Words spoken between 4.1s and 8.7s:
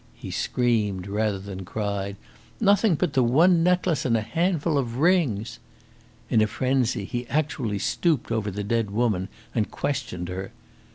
a handful of rings!" In a frenzy he actually stooped over the